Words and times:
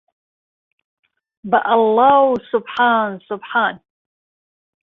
به 1.49 1.59
ئهڵڵا 1.71 2.13
و 2.27 2.31
سوبحان 2.49 3.09
سوبحان 3.27 3.73